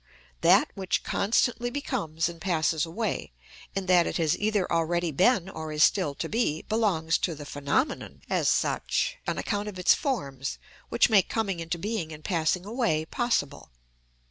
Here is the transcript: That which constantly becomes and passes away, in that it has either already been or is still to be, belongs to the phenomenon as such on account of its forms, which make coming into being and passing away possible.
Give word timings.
That 0.41 0.67
which 0.73 1.03
constantly 1.03 1.69
becomes 1.69 2.27
and 2.27 2.41
passes 2.41 2.87
away, 2.87 3.33
in 3.75 3.85
that 3.85 4.07
it 4.07 4.17
has 4.17 4.35
either 4.39 4.65
already 4.71 5.11
been 5.11 5.47
or 5.47 5.71
is 5.71 5.83
still 5.83 6.15
to 6.15 6.27
be, 6.27 6.63
belongs 6.63 7.19
to 7.19 7.35
the 7.35 7.45
phenomenon 7.45 8.23
as 8.27 8.49
such 8.49 9.17
on 9.27 9.37
account 9.37 9.69
of 9.69 9.77
its 9.77 9.93
forms, 9.93 10.57
which 10.89 11.11
make 11.11 11.29
coming 11.29 11.59
into 11.59 11.77
being 11.77 12.11
and 12.11 12.23
passing 12.23 12.65
away 12.65 13.05
possible. 13.05 13.69